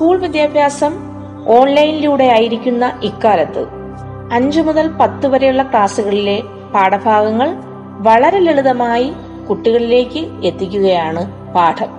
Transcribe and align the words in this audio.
School 0.00 0.18
വിദ്യാഭ്യാസം 0.18 0.92
ഓൺലൈനിലൂടെ 1.48 2.24
ആയിരിക്കുന്ന 2.24 3.00
ഇക്കാലത്ത് 3.02 3.66
അഞ്ചു 4.32 4.60
മുതൽ 4.60 4.88
പത്ത് 4.88 5.26
വരെയുള്ള 5.26 5.62
ക്ലാസ്സുകളിലെ 5.62 6.42
പാഠഭാഗങ്ങൾ 6.74 7.48
വളരെ 7.98 8.38
ലളിതമായി 8.38 9.12
കുട്ടികളിലേക്ക് 9.50 10.44
എത്തിക്കുകയാണ് 10.44 11.54
പാഠം. 11.54 11.90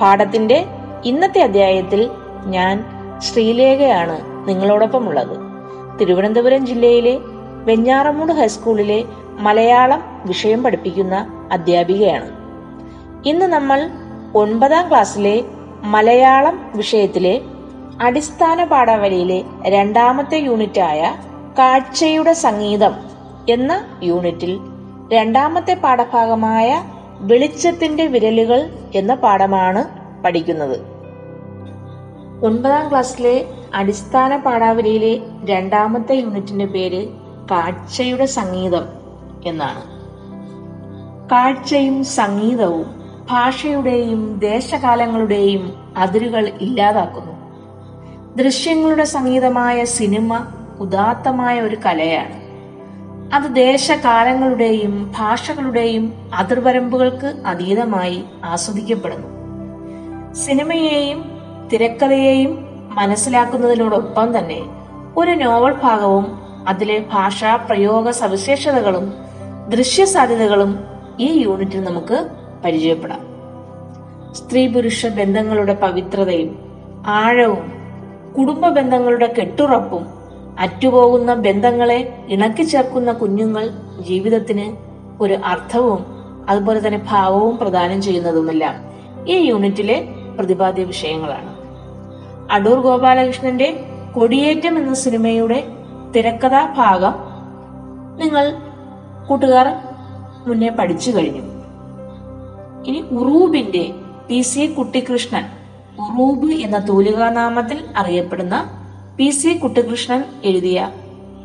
പാഠത്തിന്റെ 0.00 0.66
ഇന്നത്തെ 1.04 1.40
അധ്യായത്തിൽ 1.40 2.10
ഞാൻ 2.46 2.84
ശ്രീലേഖയാണ് 3.18 4.48
നിങ്ങളോടൊപ്പം 4.48 5.08
ഉള്ളത് 5.08 5.36
തിരുവനന്തപുരം 6.00 6.66
ജില്ലയിലെ 6.66 7.18
വെഞ്ഞാറമൂട് 7.64 8.32
ഹൈസ്കൂളിലെ 8.32 9.04
മലയാളം 9.38 10.02
വിഷയം 10.24 10.62
പഠിപ്പിക്കുന്ന 10.62 11.46
അധ്യാപികയാണ്. 11.52 12.30
ഇന്ന് 13.28 13.46
നമ്മൾ 13.46 13.90
ഒൻപതാം 14.34 14.88
ക്ലാസ്സിലെ 14.88 15.44
മലയാളം 15.84 16.72
വിഷയത്തിലെ 16.74 17.40
അടിസ്ഥാന 18.00 18.64
പാഠാവലിയിലെ 18.64 19.44
രണ്ടാമത്തെ 19.68 20.38
യൂണിറ്റായ 20.38 21.14
കാഴ്ചയുടെ 21.58 22.32
സംഗീതം 22.32 22.92
എന്ന 23.48 23.84
യൂണിറ്റിൽ 24.02 24.58
രണ്ടാമത്തെ 25.12 25.74
പാഠഭാഗമായ 25.74 26.82
വെളിച്ചത്തിന്റെ 27.20 28.06
വിരലുകൾ 28.06 28.68
എന്ന 28.94 29.14
പാഠമാണ് 29.14 29.84
പഠിക്കുന്നത്. 30.24 30.80
ഒൻപതാം 32.46 32.90
ക്ലാസ്സിലെ 32.90 33.44
അടിസ്ഥാന 33.74 34.36
പാഠാവലിയിലെ 34.36 35.20
രണ്ടാമത്തെ 35.44 36.14
യൂണിറ്റിന്റെ 36.14 36.64
പേര് 36.64 37.08
കാഴ്ചയുടെ 37.50 38.26
സംഗീതം 38.26 38.84
എന്നാണ്. 39.44 39.82
കാഴ്ചയും 41.28 42.04
സംഗീതവും 42.04 43.01
ഭാഷയുടെയും 43.30 44.38
ദേശകാലങ്ങളുടെയും 44.38 45.94
അതിരുകൾ 45.96 46.52
ഇല്ലാതാക്കുന്നു. 46.60 47.32
ദൃശ്യങ്ങളുടെ 48.36 49.04
സംഗീതമായ 49.04 49.84
സിനിമ 49.84 50.46
ഉദാത്തമായ 50.80 51.60
ഒരു 51.60 51.76
കലയാണ്. 51.86 52.42
അത് 53.34 53.54
ദേശകാലങ്ങളുടെയും 53.54 55.12
ഭാഷകളുടെയും 55.18 56.30
അതിർവരമ്പുകൾക്ക് 56.34 57.26
അതീതമായി 57.46 58.24
ആസ്വദിക്കപ്പെടുന്നു. 58.44 59.28
സിനിമയെയും 60.34 61.40
തിരക്കഥയെയും 61.72 62.66
മനസ്സിലാക്കുന്നതിനോടൊപ്പം 62.94 64.38
തന്നെ 64.38 64.60
ഒരു 65.16 65.30
നോവൽ 65.30 65.72
ഭാഗവും 65.72 66.38
അതിലെ 66.68 67.04
ഭാഷാ 67.12 67.56
പ്രയോഗ 67.56 68.10
സവിശേഷതകളും 68.10 69.12
ദൃശ്യ 69.68 70.04
സാധ്യതകളും 70.04 70.84
ഈ 71.20 71.40
യൂണിറ്റിൽ 71.40 71.84
നമുക്ക് 71.84 72.28
പരിചയപ്പെടാം. 72.64 73.32
സ്ത്രീ 74.32 74.68
പുരുഷ 74.68 75.06
ബന്ധങ്ങളുടെ 75.06 75.74
പവിത്രതയും 75.74 76.58
ആഴവും 77.06 77.72
കുടുംബ 78.38 78.68
ബന്ധങ്ങളുടെ 78.68 79.34
കെട്ടുറപ്പും 79.38 80.06
അറ്റുപോകുന്ന 80.58 81.34
ബന്ധങ്ങളെ 81.34 82.24
ഇണക്കി 82.28 82.62
ചേർക്കുന്ന 82.62 83.12
കുഞ്ഞുങ്ങൾ 83.12 83.68
ജീവിതത്തിന് 84.00 84.76
ഒരു 85.22 85.34
അർത്ഥവും 85.34 86.06
അതുപോലെ 86.48 86.86
തന്നെ 86.86 87.06
ഭാവവും 87.10 87.58
പ്രദാനം 87.58 88.02
ചെയ്യുന്നതുമെല്ലാം 88.02 88.74
ഈ 89.28 89.36
യൂണിറ്റിലെ 89.48 90.08
പ്രതിപാദ്യ 90.38 90.84
വിഷയങ്ങളാണ്. 90.84 91.56
അടൂർ 92.52 92.80
ഗോപാലകൃഷ്ണന്റെ 92.80 93.84
കൊടിയേറ്റം 94.14 94.78
എന്ന 94.78 94.94
സിനിമയുടെ 94.94 95.66
തിരക്കഥാ 96.16 96.74
ഭാഗം 96.76 97.14
നിങ്ങൾ 98.16 98.54
കൂട്ടുകാർ 99.28 99.66
മുന്നേ 100.46 100.68
പഠിച്ചു 100.68 101.10
കഴിഞ്ഞു. 101.10 101.51
ഇനി 102.86 103.00
ഉറൂബിന്റെ 103.00 103.94
പി 104.28 104.40
സി 104.40 104.66
കുട്ടിക്കൃഷ്ണൻ 104.66 105.44
ഉറൂബ് 105.98 106.52
എന്ന 106.52 106.78
തൂലികാനാമത്തിൽ 106.78 107.78
അറിയപ്പെടുന്ന 107.96 108.70
പി 109.16 109.30
സി 109.30 109.58
കുട്ടിക്കൃഷ്ണൻ 109.58 110.24
എഴുതിയ 110.44 110.92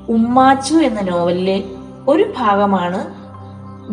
ഉമ്മാച്ചു 0.09 0.75
എന്ന 0.75 1.01
നോവലിലെ 1.01 1.63
ഒരു 2.07 2.33
ഭാഗമാണ് 2.37 3.27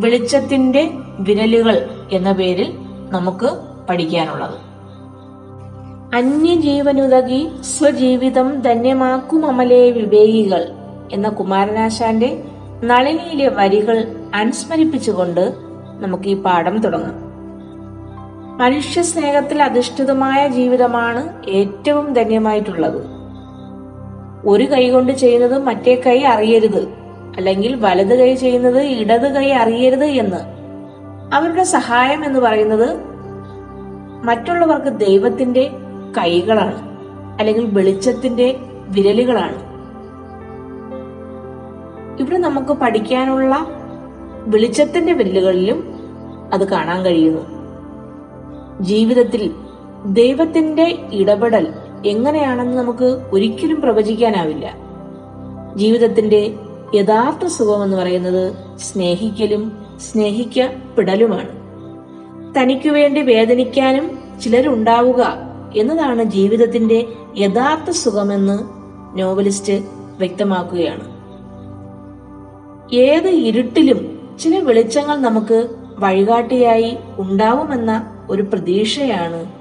വെളിച്ചത്തിന്റെ 0.01 0.91
വിരലുകൾ 1.21 1.91
എന്ന 2.13 2.33
പേരിൽ 2.33 2.79
നമുക്ക് 3.11 3.51
പഠിക്കാനുള്ളത്. 3.91 4.59
അന്യജീവനുതകി 6.17 7.49
സ്വജീവിതം 7.61 8.61
ധന്യമാക്കുമമലേ 8.61 9.91
വിവേകികൾ 9.91 10.73
എന്ന 11.13 11.29
കുമാരനാശാന്റെ 11.29 12.45
നളിനിയിലെ 12.85 13.49
വരികൾ 13.49 14.15
അനുസ്മരിപ്പിച്ചുകൊണ്ട് 14.35 15.55
നമുക്ക് 15.99 16.29
ഈ 16.29 16.43
പാഠം 16.43 16.79
തുടങ്ങാം. 16.79 17.34
മനുഷ്യ 18.57 19.03
സ്നേഹത്തിൽ 19.03 19.63
അധിഷ്ഠിതമായ 19.63 20.49
ജീവിതമാണ് 20.49 21.47
ഏറ്റവും 21.47 22.13
ധന്യമായിട്ടുള്ളത്. 22.13 23.07
ഒരു 24.47 24.65
കൈ 24.65 24.91
കൊണ്ട് 24.91 25.13
ചെയ്യുന്നത് 25.13 25.63
മറ്റേ 25.63 26.03
കൈ 26.07 26.23
അറിയരുത് 26.23 26.89
അല്ലെങ്കിൽ 27.37 27.75
വലത് 27.75 28.19
കൈ 28.19 28.35
ചെയ്യുന്നത് 28.35 28.83
ഇടത് 28.83 29.35
കൈ 29.35 29.51
അറിയരുത് 29.51 30.05
എന്ന്. 30.05 30.37
അവരുടെ 31.35 31.63
സഹായം 31.63 32.25
എന്ന് 32.25 32.41
പറയുന്നത് 32.41 32.97
മറ്റുള്ളവർക്ക് 34.25 34.89
ദൈവത്തിന്റെ 34.89 35.71
കൈകളാണ് 36.19 36.99
അല്ലെങ്കിൽ 37.39 37.67
വെളിച്ചത്തിന്റെ 37.67 38.57
വിരലുകളാണ്. 38.89 39.75
ഇവിടെ 42.21 42.39
നമുക്ക് 42.39 42.73
പഠിക്കാനുള്ള 42.73 43.67
വെളിച്ചത്തിന്റെ 44.47 45.13
വിരലുകളിലും 45.13 45.95
അത് 46.55 46.71
കാണാൻ 46.71 47.03
കഴിയുന്നു. 47.05 47.54
ജീവിതത്തിൽ 48.81 49.55
ദൈവത്തിന്റെ 50.07 50.99
ഇടപെടൽ 51.13 51.73
എങ്ങനെയാണെന്ന് 52.07 52.77
നമുക്ക് 52.77 53.21
ഒരിക്കലും 53.33 53.81
പ്രവചിക്കാനാവില്ല. 53.81 54.79
ജീവിതത്തിന്റെ 55.77 56.55
യഥാർത്ഥ 56.95 57.47
സുഖം 57.47 57.85
എന്ന് 57.85 57.97
പറയുന്നത് 57.97 58.55
സ്നേഹിക്കലും 58.79 59.73
സ്നേഹിക്കപ്പെടലുമാണ്. 59.99 61.49
തനിക്കു 62.59 62.89
വേണ്ടി 62.89 63.21
വേദനിക്കാനും 63.21 64.19
ചിലരുണ്ടാവുക 64.43 65.37
എന്നതാണ് 65.77 66.23
ജീവിതത്തിന്റെ 66.23 67.07
യഥാർത്ഥ 67.39 67.91
സുഖമെന്ന് 67.91 68.59
നോവലിസ്റ്റ് 69.21 69.73
വ്യക്തമാക്കുകയാണ്. 70.19 71.15
ഏത് 72.95 73.29
ഇരുട്ടിലും 73.29 74.29
ചില 74.41 74.59
വെളിച്ചങ്ങൾ 74.59 75.17
നമുക്ക് 75.17 75.69
വഴികാട്ടിയായി 75.99 76.97
ഉണ്ടാവുമെന്ന 77.19 78.14
ഒരു 78.31 78.43
പ്രതീക്ഷയാണ്. 78.43 79.53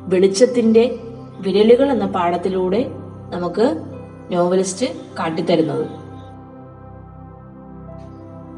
വെളിച്ചത്തിന്റെ 0.00 0.98
വിരലുകൾ 1.40 1.92
എന്ന 1.92 2.06
പാഠത്തിലൂടെ 2.06 2.86
നമുക്ക് 3.30 3.82
നോവലിസ്റ്റ് 4.30 4.86
കാട്ടിത്തരുന്നത്. 5.18 5.86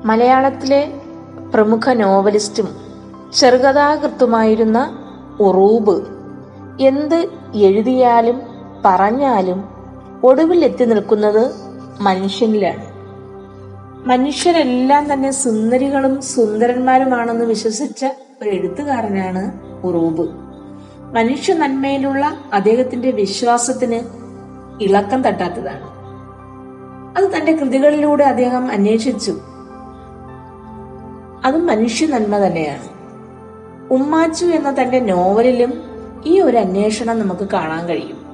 മലയാളത്തിലെ 0.06 0.92
പ്രമുഖ 1.54 1.92
നോവലിസ്റ്റും 1.92 2.68
ചെറുകഥാകൃത്തുമായിരുന്ന 3.34 4.98
ഉറൂബ് 5.40 6.06
എന്ത് 6.80 7.28
എഴുതിയാലും 7.54 8.40
പറഞ്ഞാലും 8.84 9.64
ഒടുവിൽ 10.24 10.64
എത്തി 10.64 10.84
നിൽക്കുന്നത് 10.84 11.50
മനുഷ്യനിലാണ്. 12.00 12.94
മനുഷ്യരെല്ലാം 14.08 15.12
തന്നെ 15.12 15.30
സുന്ദരികളും 15.30 16.22
സുന്ദരന്മാരുമാണെന്ന് 16.22 17.44
വിശ്വസിച്ച 17.44 18.04
ഒരു 18.42 18.50
എഴുത്തുകാരനാണ് 18.50 19.60
ഉറൂബ്. 19.86 20.28
മനുഷ്യ 21.16 21.54
നന്മയിലുള്ള 21.54 22.34
അദ്ദേഹത്തിന്റെ 22.52 23.10
വിശ്വാസത്തിന് 23.10 24.00
ഇളക്കം 24.82 25.22
തട്ടാത്തതാണ്. 25.22 25.94
അത് 27.18 27.36
തന്റെ 27.36 27.52
കൃതികളിലൂടെ 27.52 28.24
അദ്ദേഹം 28.24 28.70
അന്വേഷിച്ചു. 28.70 29.30
അത് 31.44 31.56
മനുഷ്യ 31.56 32.06
നന്മ 32.06 32.38
തന്നെയാണ്. 32.38 32.88
ഉമ്മാച്ചു 33.92 34.46
എന്ന 34.46 34.82
തന്റെ 34.82 35.00
നോവലിലും 35.00 35.72
ഈ 36.26 36.40
ഒരു 36.40 36.56
അന്വേഷണം 36.56 37.18
നമുക്ക് 37.18 37.48
കാണാൻ 37.48 37.86
കഴിയും. 37.86 38.24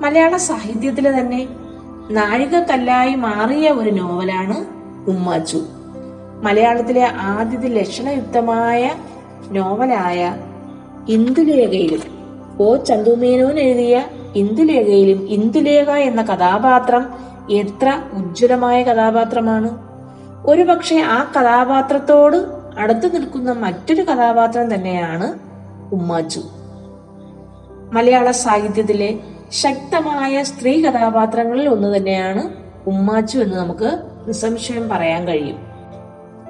മലയാള 0.00 0.36
സാഹിത്യത്തിലെ 0.36 1.20
തന്നെ 1.20 1.48
നാഴികക്കല്ലായി 2.10 3.14
മാറിയ 3.14 3.70
ഒരു 3.70 3.90
നോവലാണ് 3.90 4.64
ഉമ്മാച്ചു. 5.10 5.62
മലയാളത്തിലെ 6.42 7.08
ആദ്യത്തെ 7.20 7.68
ലക്ഷണയുക്തമായ 7.68 8.90
നോവലായ 9.50 10.36
ഇന്ദുലേഖയിലും 11.08 12.00
ഓ 12.60 12.76
ചന്തുമേനോൻ 12.76 13.58
എഴുതിയ 13.58 14.04
ഇന്ദുലേഖയിലും 14.36 15.28
ഇന്ദുലേഖ 15.28 15.90
എന്ന 15.90 16.22
കഥാപാത്രം 16.22 17.32
എത്ര 17.50 18.02
ഉജ്ജ്വലമായ 18.12 18.82
കഥാപാത്രമാണ്. 18.82 19.78
ഒരുപക്ഷെ 20.46 20.96
ആ 20.96 21.32
കഥാപാത്രത്തോട് 21.36 22.46
അടുത്തു 22.78 23.06
നിൽക്കുന്ന 23.06 23.52
മറ്റൊരു 23.52 24.02
കഥാപാത്രം 24.02 24.74
തന്നെയാണ് 24.74 25.38
ഉമ്മാച്ചു. 25.94 26.42
മലയാള 27.92 28.30
സാഹിത്യത്തിലെ 28.30 29.18
ശക്തമായ 29.52 30.42
സ്ത്രീ 30.42 30.82
കഥാപാത്രങ്ങളിൽ 30.82 31.68
ഒന്ന് 31.68 31.96
തന്നെയാണ് 31.96 32.48
ഉമ്മാച്ചു 32.86 33.38
എന്ന് 33.38 33.56
നമുക്ക് 33.56 33.98
നിസ്സംശയം 34.28 34.88
പറയാൻ 34.88 35.28
കഴിയും. 35.28 35.56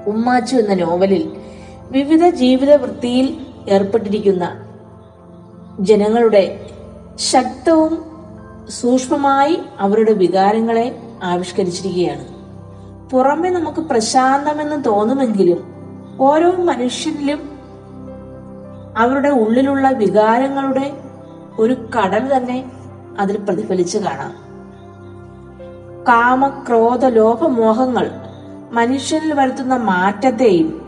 ഉമ്മാച്ചു 0.07 0.57
എന്ന 0.57 0.75
നോവലിൽ 0.75 1.33
വിവിധ 1.91 2.29
ജീവിത 2.29 2.75
വൃത്തിയിൽ 2.75 3.47
ഏർപ്പെട്ടിരിക്കുന്ന 3.69 4.67
ജനങ്ങളുടെ 5.81 6.71
ശക്തവും 7.17 8.05
സൂക്ഷ്മമായി 8.69 9.59
അവരുടെ 9.79 10.13
വികാരങ്ങളെ 10.13 11.03
ആവിഷ്കരിച്ചിരിക്കുകയാണ്. 11.23 12.29
പുറമെ 13.11 13.51
നമുക്ക് 13.51 13.81
പ്രശാന്തമെന്ന് 13.81 14.85
തോന്നുമെങ്കിലും 14.85 15.75
ഓരോ 16.21 16.51
മനുഷ്യനിലും 16.51 17.59
അവരുടെ 18.99 19.29
ഉള്ളിലുള്ള 19.29 19.91
വികാരങ്ങളുടെ 19.91 20.93
ഒരു 21.59 21.73
കടൽ 21.73 22.37
തന്നെ 22.37 22.73
അതിൽ 23.19 23.37
പ്രതിഫലിച്ച് 23.37 23.99
കാണാം. 23.99 24.43
കാമ 26.09 26.49
ക്രോധ 26.49 27.05
ലോഭമോഹങ്ങൾ 27.05 28.11
മനുഷ്യനിൽ 28.73 29.35
വരുത്തുന്ന 29.35 29.77
മാറ്റത്തെയും 29.77 30.82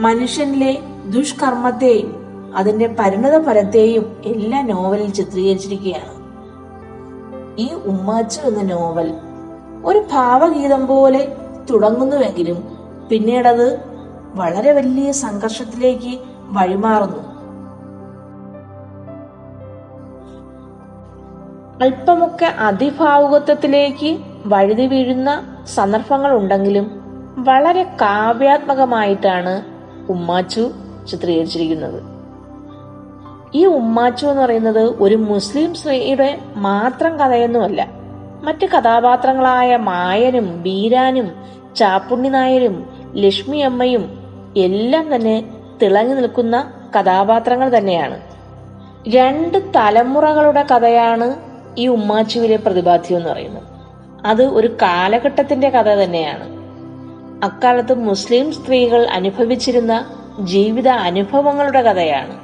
മനുഷ്യനിലെ 0.00 0.78
ദുഷ്കർമ്മത്തെയും 1.06 2.24
അതിന്റെ 2.56 2.96
പരിണത 2.98 3.42
ഫലത്തെയും 3.42 4.22
എല്ലാ 4.24 4.62
നോവലിൽ 4.62 5.12
ചിത്രീകരിച്ചിരിക്കുകയാണ്. 5.12 6.24
ഈ 7.58 7.72
ഉമ്മാച്ചു 7.86 8.40
എന്ന 8.40 8.62
നോവൽ 8.62 9.14
ഒരു 9.84 10.04
ഭാവഗീതം 10.12 10.86
പോലെ 10.86 11.36
തുടങ്ങുന്നുവെങ്കിലും 11.70 12.78
പിന്നീടത് 13.10 13.80
വളരെ 14.34 14.72
വലിയ 14.72 15.12
സംഘർഷത്തിലേക്ക് 15.12 16.18
വഴിമാറുന്നു. 16.42 17.34
അല്പമൊക്കെ 21.82 22.44
അതിഭാവുകത്വത്തിലേക്ക് 22.44 24.18
വഴുതി 24.46 24.86
വീഴുന്ന 24.86 25.58
സന്ദർഭങ്ങൾ 25.74 26.34
ഉണ്ടെങ്കിലും 26.34 26.90
വളരെ 27.38 27.82
കാവ്യാത്മകമായിട്ടാണ് 27.82 29.73
ഉമ്മാച്ചു 30.08 30.70
ചിത്രീകരിച്ചിരിക്കുന്നത്. 31.10 32.02
ഈ 33.54 33.66
ഉമ്മാച്ചു 33.66 34.26
എന്ന് 34.26 34.42
പറയുന്നത് 34.42 34.80
ഒരു 34.80 35.14
മുസ്ലിം 35.14 35.74
സ്ത്രീയുടെ 35.74 36.38
മാത്രം 36.56 37.16
കഥയൊന്നുമല്ല. 37.18 37.88
മറ്റ് 38.44 38.66
കഥാപാത്രങ്ങളായ 38.66 39.76
മായനും 39.76 40.62
ബീരാനും 40.62 41.30
ചാപ്പുണ്ണി 41.76 42.28
നായരും 42.28 42.86
ലക്ഷ്മി 43.14 43.58
അമ്മയും 43.58 44.24
എല്ലാം 44.56 45.14
തന്നെ 45.14 45.50
തിളങ്ങി 45.82 46.14
നിൽക്കുന്ന 46.14 46.72
കഥാപാത്രങ്ങൾ 47.00 47.76
തന്നെയാണ്. 47.78 48.20
രണ്ട് 49.08 49.72
തലമുറകളുടെ 49.76 50.62
കഥയാണ് 50.62 51.36
ഈ 51.78 51.86
ഉമ്മാച്ചുവിലെ 51.86 52.56
പ്രതിപാദ്യം 52.56 53.16
എന്ന് 53.16 53.28
പറയുന്നത്. 53.28 53.62
അത് 54.26 54.44
ഒരു 54.44 54.76
കാലഘട്ടത്തിന്റെ 54.82 55.68
കഥ 55.68 55.88
തന്നെയാണ്. 55.88 56.63
അക്കാലത്ത് 57.44 57.98
മുസ്ലിം 57.98 58.52
സ്ത്രീകൾ 58.52 59.06
അനുഭവിച്ചിരുന്ന 59.06 60.10
ജീവിത 60.40 60.88
അനുഭവങ്ങളുടെ 60.88 61.82
കഥയാണ്. 61.82 62.40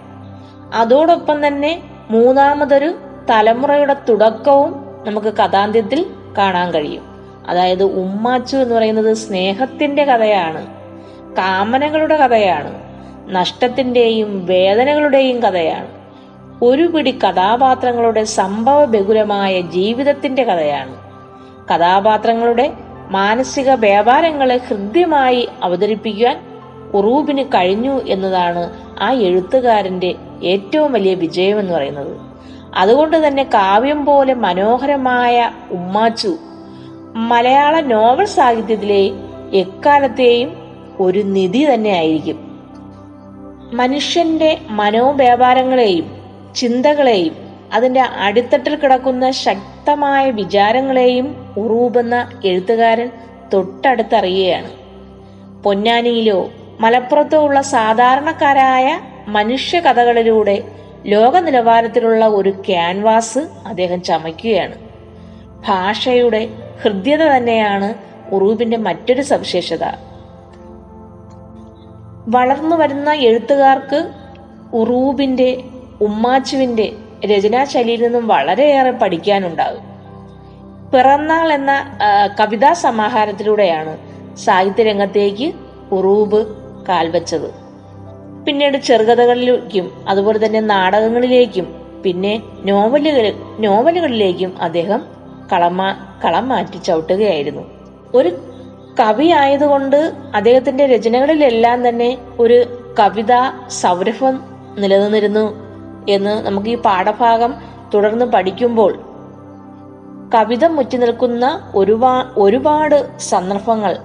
അതോടൊപ്പം 0.75 1.47
തന്നെ 1.47 1.83
മൂന്നാമതൊരു 2.11 2.95
തലമുറയുടെ 3.31 3.97
തുടക്കവും 4.09 4.85
നമുക്ക് 5.07 5.27
കഥാന്ത്യത്തിൽ 5.27 6.07
കാണാൻ 6.39 6.71
കഴിയും. 6.71 7.03
അതായത് 7.49 7.83
ഉമ്മാച്ചു 7.83 8.57
എന്ന് 8.57 8.75
പറയുന്നത് 8.75 9.15
സ്നേഹത്തിന്റെ 9.15 10.05
കഥയാണ് 10.05 10.67
കാമനകളുടെ 11.37 12.17
കഥയാണ് 12.17 12.73
നഷ്ടത്തിന്റെയും 13.37 14.47
വേദനകളുടെയും 14.47 15.43
കഥയാണ്. 15.43 15.89
ഒരു 16.63 16.83
പിടി 16.83 17.11
കഥാപാത്രങ്ങളുടെ 17.11 18.25
സംഭവ 18.25 18.85
ബഹുലമായ 18.85 19.61
ജീവിതത്തിന്റെ 19.61 20.45
കഥയാണ്. 20.45 20.97
കഥാപാത്രങ്ങളുടെ 21.75 22.73
മാനസിക 23.11 23.71
വ്യാപാരങ്ങളെ 23.71 24.57
ഹൃദ്യമായി 24.57 25.49
അവതരിപ്പിക്കാൻ 25.63 26.41
ഉറൂബിന് 26.95 27.45
കഴിഞ്ഞു 27.45 28.01
എന്നതാണ് 28.09 28.73
ആ 29.01 29.13
എഴുത്തുകാരന്റെ 29.13 30.15
ഏറ്റവും 30.45 30.93
വലിയ 30.93 31.15
വിജയം 31.15 31.61
എന്ന് 31.61 31.73
പറയുന്നത്. 31.73 32.17
അതുകൊണ്ട് 32.75 33.27
തന്നെ 33.27 33.43
കാവ്യം 33.43 34.05
പോലെ 34.05 34.35
മനോഹരമായ 34.35 35.51
ഉമ്മാച്ചു 35.71 36.37
മലയാള 37.15 37.81
നോവൽ 37.81 38.25
സാഹിത്യത്തിലെ 38.25 39.11
എക്കാലത്തെയും 39.53 40.53
ഒരു 41.01 41.19
നിധി 41.19 41.75
തന്നെ 41.75 41.91
ആയിരിക്കും. 41.91 42.51
മനുഷ്യന്റെ 43.73 44.59
മനോവ്യാപാരങ്ങളെയും 44.71 46.11
ചിന്തകളെയും 46.55 47.37
അതിന്റെ 47.75 48.01
അടിത്തട്ടിൽ 48.01 48.75
കിടക്കുന്ന 48.77 49.31
ശക്തമായ 49.31 50.31
വിചാരങ്ങളെയും 50.31 51.40
ഉറൂബെന്ന 51.57 52.41
എഴുത്തുകാരൻ 52.45 53.11
തൊട്ടടുത്തറിയുകയാണ്. 53.55 54.71
പൊന്നാനിയിലോ 55.63 56.51
മലപ്പുറത്തോ 56.81 57.39
ഉള്ള 57.39 57.61
സാധാരണക്കാരായ 57.61 59.01
മനുഷ്യ 59.29 59.81
കഥകളിലൂടെ 59.81 60.63
ലോക 61.07 61.39
നിലവാരത്തിലുള്ള 61.39 62.27
ഒരു 62.27 62.51
ക്യാൻവാസ് 62.51 63.39
അദ്ദേഹം 63.67 64.03
ചമയ്ക്കുകയാണ്. 64.03 64.75
ഭാഷയുടെ 65.69 66.49
ഹൃദ്യത 66.83 67.23
തന്നെയാണ് 67.23 67.95
ഉറൂബിന്റെ 68.35 68.77
മറ്റൊരു 68.77 69.23
സവിശേഷത. 69.23 69.85
വളർന്നു 72.29 72.77
വരുന്ന 72.77 73.13
എഴുത്തുകാർക്ക് 73.13 74.11
ഉറൂബിന്റെ 74.73 75.65
ഉമ്മാച്ചുവിന്റെ 76.01 76.93
രചനാശൈലിയിൽ 77.27 78.03
നിന്നും 78.03 78.29
വളരെയേറെ 78.29 78.91
പഠിക്കാനുണ്ടാകും. 78.91 79.90
പിറന്നാൾ 80.93 81.53
എന്ന 81.53 81.73
കവിതാ 82.41 82.73
സമാഹാരത്തിലൂടെയാണ് 82.73 83.99
സാഹിത്യരംഗത്തേക്ക് 84.37 85.53
ഉറൂബ് 85.93 86.47
കാൽവച്ചത്. 86.89 87.51
പിന്നീട് 88.47 88.77
ചെറുകഥകളിലേക്കും 88.77 90.05
അതുപോലെ 90.09 90.47
തന്നെ 90.47 90.61
നാടകങ്ങളിലേക്കും 90.61 91.67
പിന്നെ 92.05 92.43
നോവലുകൾ 92.65 93.33
നോവലുകളിലേക്കും 93.59 94.63
അദ്ദേഹം 94.63 95.05
കളമാ 95.53 96.19
കളം 96.25 96.49
മാറ്റി 96.49 96.79
ചവിട്ടുകയായിരുന്നു. 96.79 97.63
ഒരു 98.15 98.29
കവി 99.01 99.27
ആയതുകൊണ്ട് 99.27 100.13
അദ്ദേഹത്തിന്റെ 100.35 100.87
രചനകളിലെല്ലാം 100.87 101.89
തന്നെ 101.89 102.19
ഒരു 102.39 102.65
കവിതാ 102.99 103.69
സൗരഭം 103.69 104.41
നിലനിന്നിരുന്നു 104.79 105.47
എന്ന് 106.09 106.47
നമുക്ക് 106.47 106.69
ഈ 106.69 106.75
പാഠഭാഗം 106.75 107.55
തുടർന്ന് 107.95 108.25
പഠിക്കുമ്പോൾ 108.25 109.10
കവിത 110.35 110.65
മുറ്റി 110.67 110.97
നിൽക്കുന്ന 110.97 111.73
ഒരുപാ 111.75 112.13
ഒരുപാട് 112.37 113.19
സന്ദർഭങ്ങൾ 113.21 113.97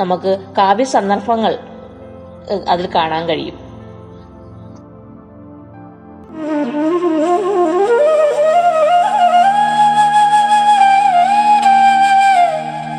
നമുക്ക് 0.00 0.38
കാവ്യ 0.58 0.84
സന്ദർഭങ്ങൾ 0.84 1.58
അതിൽ 2.68 2.88
കാണാൻ 2.94 3.26
കഴിയും. 3.26 3.56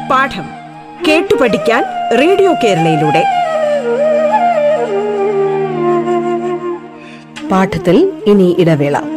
പാഠം 0.09 0.47
കേട്ടു 1.07 1.35
പഠിക്കാൻ 1.41 1.83
റേഡിയോ 2.21 2.53
കേരളയിലൂടെ. 2.63 3.25
പാഠത്തിൽ 7.51 8.23
ഇനി 8.25 8.55
ഇടവേള. 8.59 9.14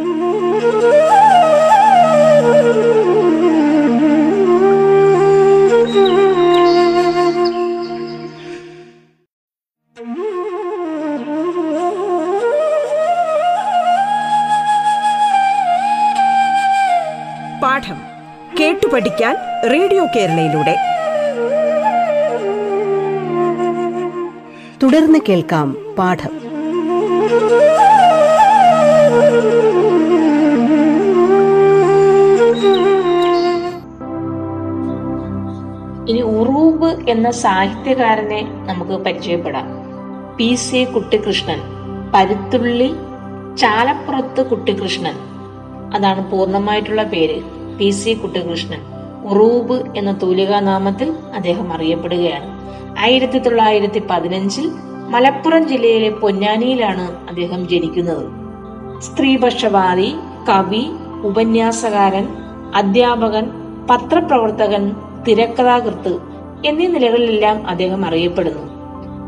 പഠിക്കാൻ 18.99 19.35
റേഡിയോ 19.71 20.05
കേരളയിലൂടെ. 20.15 20.75
തുടർന്ന് 24.83 25.19
കേൾക്കാം 25.29 25.95
പാഠം. 25.97 26.29
ഇനി 36.09 36.21
ഉറൂബ് 36.21 37.09
എന്ന 37.09 37.31
സാഹിത്യകാരനെ 37.31 38.47
നമുക്ക് 38.65 38.91
പരിചയപ്പെടാം. 38.91 39.65
P 40.37 40.55
C 40.55 40.83
Kuttikrishnan 40.83 41.61
Paruthulli 42.13 42.95
Chalappurath 43.57 44.45
Kuttikrishnan. 44.45 45.15
അതാണ് 45.93 46.31
പൂർണമായിട്ടുള്ള 46.31 47.03
പേര്. 47.03 47.58
പി 47.79 47.89
സി 47.89 48.13
കുട്ടികൃഷ്ണൻ 48.13 48.81
ഉറൂബ് 49.25 49.97
എന്ന 49.97 50.19
തൂലികാ 50.21 50.59
നാമത്തിൽ 50.59 51.13
അദ്ദേഹം 51.35 51.73
അറിയപ്പെടുകയാണ്. 51.73 52.59
ആയിരത്തി 52.99 53.39
തൊള്ളായിരത്തി 53.39 54.01
പതിനഞ്ചിൽ 54.09 54.71
മലപ്പുറം 55.09 55.67
ജില്ലയിലെ 55.67 56.09
പൊന്നാനിയിലാണ് 56.09 57.29
അദ്ദേഹം 57.29 57.67
ജനിക്കുന്നത്. 57.67 58.25
സ്ത്രീപക്ഷവാദി 59.01 60.15
കവി 60.49 60.83
ഉപന്യാസകാരൻ 61.23 62.27
അധ്യാപകൻ 62.75 63.45
പത്രപ്രവർത്തകൻ 63.89 64.95
തിരക്കഥാകൃത്ത് 65.27 66.19
എന്നീ 66.65 66.87
നിലകളിലെല്ലാം 66.87 67.67
അദ്ദേഹം 67.67 68.05
അറിയപ്പെടുന്നു. 68.05 68.65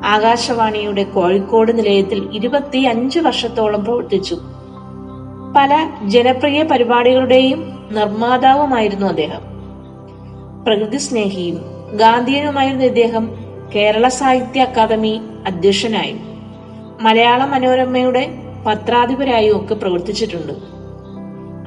ആകാശവാണിയുടെ 0.05 1.03
കോഴിക്കോട് 1.03 1.77
നിലയത്തിൽ 1.77 2.29
ഇരുപത്തി 2.34 2.77
അഞ്ച് 2.77 3.20
വർഷത്തോളം 3.20 3.84
പ്രവർത്തിച്ചു. 3.86 4.38
പല 5.55 5.89
ജനപ്രിയ 6.08 6.63
പരിപാടികളുടെയും 6.63 7.88
നിർമ്മാതാവുമായിരുന്നു 7.91 9.08
അദ്ദേഹം. 9.08 9.41
പ്രകൃതി 10.63 10.98
സ്നേഹിയും 10.98 11.58
ഗാന്ധിയനുമായിരുന്ന 11.98 12.84
ഇദ്ദേഹം 12.84 13.36
കേരള 13.75 14.08
സാഹിത്യ 14.08 14.62
അക്കാദമി 14.62 15.22
അധ്യക്ഷനായും 15.48 16.20
മലയാള 17.01 17.46
മനോരമയുടെ 17.46 18.36
പത്രാധിപരായും 18.67 19.58
ഒക്കെ 19.58 19.75
പ്രവർത്തിച്ചിട്ടുണ്ട്. 19.75 20.53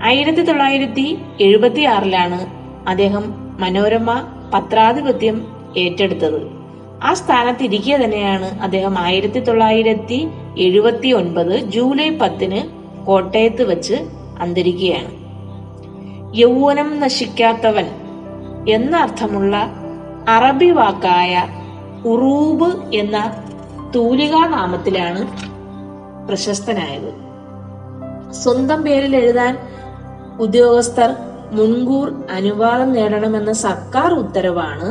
ആയിരത്തി 0.05 0.41
തൊള്ളായിരത്തി 0.41 1.19
എഴുപത്തി 1.41 1.81
ആറിലാണ് 1.81 2.47
അദ്ദേഹം 2.89 3.35
മനോരമ 3.61 4.23
പത്രാധിപത്യം 4.55 5.47
ഏറ്റെടുത്തത്. 5.77 6.51
ആ 7.03 7.15
സ്ഥാനത്ത് 7.15 7.65
ഇരിക്കെ 7.65 8.05
തന്നെയാണ് 8.05 8.61
അദ്ദേഹം 8.61 8.99
ആയിരത്തി 8.99 9.41
തൊള്ളായിരത്തി 9.41 10.29
എഴുപത്തി 10.59 11.09
ഒൻപത് 11.09 11.59
ജൂലൈ 11.59 12.11
പത്തിന് 12.11 12.84
കോട്ടയത്ത് 13.05 13.63
വച്ച് 13.63 13.95
അന്തരിക്കുകയാണ്. 14.41 15.13
യൗവനം 16.35 17.01
നശിക്കാത്തവൻ 17.01 17.87
എന്ന 18.69 18.97
അർത്ഥമുള്ള 18.97 19.57
അറബി 20.29 20.71
വാക്കായ 20.71 21.49
ഉറൂബ് 22.05 22.71
എന്ന 22.95 23.17
തൂലികാ 23.95 24.47
നാമത്തിലാണ് 24.47 25.21
പ്രശസ്തനായത്. 26.29 27.15
സ്വന്തം 28.31 28.83
പേരിൽ 28.83 29.17
എഴുതാൻ 29.17 29.59
ഉദ്യോഗസ്ഥർ 30.41 31.17
മുൻകൂർ 31.53 32.13
അനുവാദം 32.31 32.93
നേടണമെന്ന 32.93 33.53
സർക്കാർ 33.53 34.13
ഉത്തരവാണ് 34.13 34.89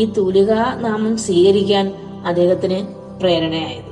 ഈ 0.00 0.04
തൂലികാ 0.04 0.74
നാമം 0.80 1.16
സ്വീകരിക്കാൻ 1.16 1.94
അദ്ദേഹത്തിന് 2.26 2.86
പ്രേരണയായത്. 3.20 3.90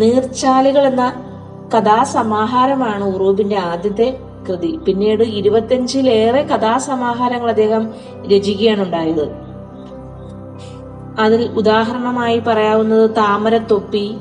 നീർച്ചാലുകൾ 0.00 0.86
എന്ന 0.86 1.29
കഥാസമാഹാരമാണ് 1.74 3.04
ഉറൂബിന്റെ 3.04 3.56
ആദ്യത്തെ 3.56 4.18
കൃതി. 4.48 4.76
പിന്നീട് 4.76 5.22
ഇരുപത്തിയഞ്ചിലേറെ 5.22 6.42
കഥാസമാഹാരങ്ങൾ 6.42 7.48
അദ്ദേഹം 7.48 7.94
രചിക്കുകയാണ് 8.26 8.82
ഉണ്ടായത്. 8.82 9.30
അതിൽ 11.18 11.50
ഉദാഹരണമായി 11.50 12.38
പറയാവുന്നത് 12.38 13.10
താമരത്തൊപ്പി 13.10 14.14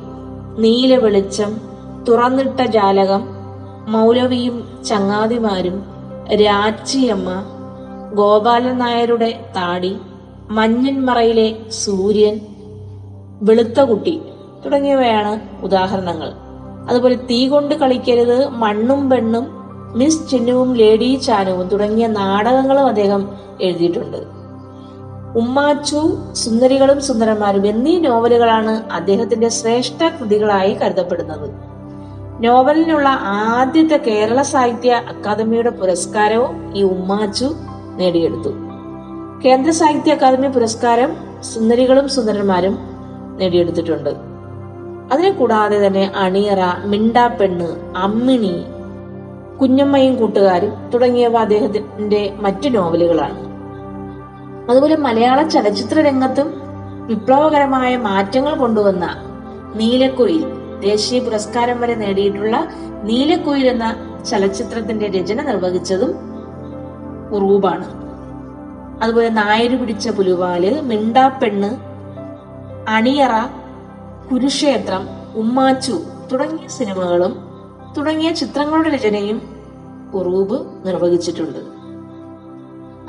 നീല 0.57 0.95
വെളിച്ചം 0.95 1.61
തുറന്നിട്ട 2.07 2.61
ജാലകം 2.61 3.27
മൗലവിയും 3.87 4.83
ചങ്ങാതിമാരും 4.85 5.83
രാച്ചിയമ്മ 6.35 7.29
ഗോപാലൻ 8.13 8.77
നായരുടെ 8.77 9.45
താടി 9.55 9.97
മഞ്ഞൻമറയിലെ 10.49 11.69
സൂര്യൻ 11.69 12.39
വെളുത്ത 13.41 13.79
കുട്ടി 13.81 14.21
തുടങ്ങിയവയാണ് 14.65 15.63
ഉദാഹരണങ്ങൾ. 15.63 16.48
അതുപോലെ 16.87 17.15
തീ 17.15 17.47
കൊണ്ട് 17.47 17.75
കളിക്കരുത് 17.75 18.47
മണ്ണും 18.47 19.09
പെണ്ണും 19.09 19.59
മിസ് 19.95 20.29
ചിന്നുവും 20.29 20.73
ലേഡി 20.73 21.15
ചാനുവും 21.15 21.67
തുടങ്ങിയ 21.67 22.07
നാടകങ്ങളും 22.07 22.85
അദ്ദേഹം 22.85 23.29
എഴുതിയിട്ടുണ്ട്. 23.61 24.39
ഉമ്മാച്ചു 25.37 26.17
സുന്ദരികളും 26.33 27.01
സുന്ദരന്മാരും 27.01 27.67
എന്നീ 27.67 27.99
നോവലുകളാണ് 27.99 28.91
അദ്ദേഹത്തിന്റെ 28.91 29.49
ശ്രേഷ്ഠ 29.49 30.03
കൃതികളായി 30.03 30.73
കരുതപ്പെടുന്നത്. 30.73 31.49
നോവലിനുള്ള 32.43 33.09
ആദ്യത്തെ 33.23 33.97
കേരള 33.97 34.41
സാഹിത്യ 34.41 34.91
അക്കാദമിയുടെ 34.91 35.69
പുരസ്കാരവും 35.69 36.77
ഈ 36.77 36.83
ഉമ്മാച്ചു 36.83 37.55
നേടിയെടുത്തു. 37.95 38.49
കേന്ദ്ര 39.45 39.71
സാഹിത്യ 39.71 40.13
അക്കാദമി 40.13 40.47
പുരസ്കാരം 40.47 41.17
സുന്ദരികളും 41.41 42.09
സുന്ദരന്മാരും 42.09 42.79
നേടിയെടുത്തിട്ടുണ്ട്. 43.37 44.28
അതിനെ 45.11 45.29
കൂടാതെ 45.31 45.87
തന്നെ 45.87 46.11
അണിയറ 46.15 46.61
മിണ്ടാപ്പെണ്ണ് 46.85 47.97
അമ്മിണി 47.97 48.65
കുഞ്ഞമ്മയും 49.61 50.15
കൂട്ടുകാരും 50.15 50.73
തുടങ്ങിയവ 50.93 51.37
അദ്ദേഹത്തിന്റെ 51.37 52.33
മറ്റു 52.41 52.69
നോവലുകളാണ്. 52.69 53.39
അതുപോലെ 54.69 54.95
മലയാള 54.95 55.39
ചലച്ചിത്ര 55.47 55.99
രംഗത്തും 56.01 56.49
വിപ്ലവകരമായ 57.07 57.97
മാറ്റങ്ങൾ 57.97 58.53
കൊണ്ടുവന്ന 58.55 59.05
നീലക്കുയിൽ 59.75 60.43
ദേശീയ 60.79 61.19
പുരസ്കാരം 61.19 61.81
വരെ 61.81 61.95
നേടിയിട്ടുള്ള 61.95 62.55
നീലക്കുയിൽ 63.03 63.65
എന്ന 63.67 63.87
ചലച്ചിത്രത്തിന്റെ 64.29 65.07
രചന 65.07 65.41
നിർവഹിച്ചതും 65.41 66.11
ഉറൂബാണ്. 67.31 67.87
അതുപോലെ 69.03 69.29
നായര് 69.29 69.75
പിടിച്ച 69.79 70.09
പുലുവാൽ 70.09 70.63
മിണ്ടാപ്പെണ്ണ് 70.81 71.69
അണിയറ 72.89 73.33
കുരുക്ഷേത്രം 74.31 75.07
ഉമ്മാച്ചു 75.35 75.99
തുടങ്ങിയ 76.31 76.67
സിനിമകളും 76.67 77.37
തുടങ്ങിയ 77.97 78.31
ചിത്രങ്ങളുടെ 78.31 78.89
രചനയും 78.89 79.41
ഉറൂബ് 80.13 80.87
നിർവഹിച്ചിട്ടുണ്ട്. 80.87 81.59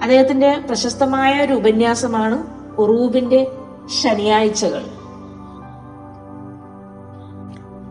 അദ്ദേഹത്തിന്റെ 0.03 0.65
പ്രശസ്തമായ 0.67 1.45
ഒരു 1.45 1.53
ഉപന്യാസമാണ് 1.53 2.47
ഉറൂബിന്റെ 2.79 3.53
ശനിയാഴ്ചകൾ. 4.03 4.83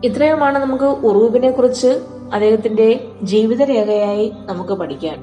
ഇത്രയുമാണ് 0.04 0.58
നമുക്ക് 0.58 0.84
ഉറൂബിനെ 0.84 1.50
കുറിച്ച് 1.50 2.06
അദ്ദേഹത്തിന്റെ 2.32 3.10
ജീവിതരേഖയായി 3.22 4.32
നമുക്ക് 4.44 4.72
പഠിക്കാൻ. 4.72 5.18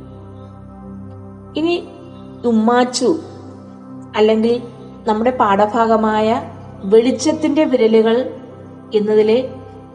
ഇനി 1.58 1.88
ഉമ്മാച്ചു 2.46 3.20
അല്ലെങ്കിൽ 4.16 4.62
നമ്മുടെ 5.08 5.38
പാഠഭാഗമായ 5.38 6.57
വെളിച്ചത്തിന്റെ 6.84 7.64
വിരലുകൾ 7.64 8.34
എന്നതിലെ 8.96 9.50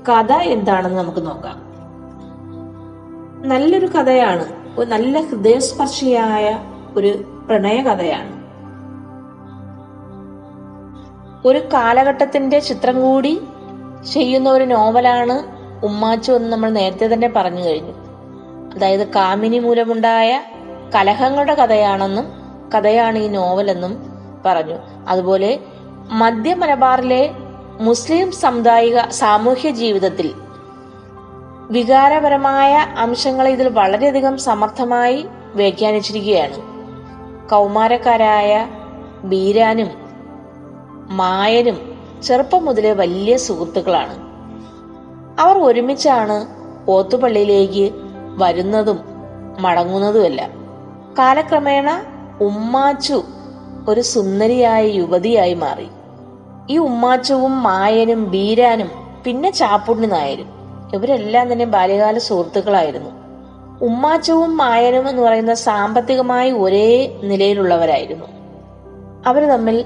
കഥ 0.08 0.32
എന്താണെന്ന് 0.32 0.98
നമുക്ക് 0.98 1.26
നോക്കാം. 1.26 1.72
നല്ലൊരു 3.48 3.86
കഥയാണ് 3.86 4.74
ഒരു 4.78 4.86
നല്ല 4.86 5.20
ഹൃദയസ്പർശിയായ 5.20 6.58
ഒരു 6.96 7.42
പ്രണയ 7.46 7.82
കഥയാണ്. 7.82 8.42
ഒരു 11.48 11.58
കാലഘട്ടത്തിന്റെ 11.58 12.58
ചിത്രം 12.58 13.02
കൂടി 13.02 13.40
ചെയ്യുന്ന 14.12 14.50
ഒരു 14.50 14.64
നോവലാണ് 14.64 15.62
ഉമ്മാച്ചു 15.84 16.32
എന്ന് 16.32 16.52
നമ്മൾ 16.52 16.70
നേരത്തെ 16.70 17.14
തന്നെ 17.14 17.32
പറഞ്ഞു 17.36 17.64
കഴിഞ്ഞു. 17.64 17.92
അതായത് 18.74 19.08
കാമിനി 19.08 19.58
മൂലമുണ്ടായ 19.58 20.42
കലഹങ്ങളുടെ 20.94 21.54
കഥയാണെന്നും 21.54 22.24
കഥയാണ് 22.74 23.18
ഈ 23.18 23.28
നോവലെന്നും 23.28 24.02
പറഞ്ഞു. 24.46 24.74
അതുപോലെ 25.08 25.58
മധ്യ 26.12 26.54
മലബാറിലെ 26.54 27.30
മുസ്ലിം 27.80 28.32
സമുദായിക 28.32 29.00
സാമൂഹ്യ 29.08 29.70
ജീവിതത്തിൽ 29.70 30.32
വികാരപരമായ 31.70 32.74
അംശങ്ങളെ 32.74 33.50
ഇതിൽ 33.50 33.68
വളരെയധികം 33.68 34.38
സമർത്ഥമായി 34.38 35.26
വ്യാഖ്യാനിച്ചിരിക്കുകയാണ്. 35.54 36.58
കൗമാരക്കാരായ 37.48 38.66
ബീരാനും 39.24 39.90
മായനും 41.10 41.96
ചെറുപ്പം 42.22 42.64
മുതലേ 42.64 42.92
വലിയ 42.92 43.36
സുഹൃത്തുക്കളാണ്. 43.36 44.14
അവർ 45.40 45.58
ഒരുമിച്ചാണ് 45.58 46.46
ഓത്തുപള്ളിയിലേക്ക് 46.90 47.92
വരുന്നതും 48.36 49.00
മടങ്ങുന്നതുമല്ല. 49.58 50.48
കാലക്രമേണ 51.18 52.04
ഉമ്മാച്ചു 52.40 53.22
ഒരു 53.88 54.00
സുന്ദരിയായ 54.00 54.86
യുവതിയായി 54.86 55.54
മാറി. 55.54 55.88
ഈ 56.70 56.78
ഉമ്മാച്ചവും 56.78 57.62
മായനും 57.62 58.30
ബീരാനും 58.30 58.90
പിന്നെ 59.24 59.50
ചാപ്പുണ്ണി 59.50 60.06
നായരും 60.06 60.46
ഇവരെല്ലാം 60.94 61.52
തന്നെ 61.52 61.64
ബാല്യകാല 61.64 62.18
സുഹൃത്തുക്കളായിരുന്നു. 62.18 63.10
ഉമ്മാച്ചവും 63.84 64.56
മായനും 64.56 65.08
എന്ന് 65.08 65.22
പറയുന്ന 65.22 65.54
സാമ്പത്തികമായി 65.54 66.50
ഒരേ 66.50 67.18
നിലയിലുള്ളവരായിരുന്നു. 67.22 68.26
അവർ 69.26 69.42
തമ്മിൽ 69.42 69.84